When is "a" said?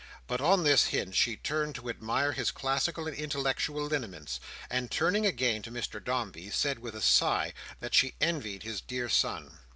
6.95-7.03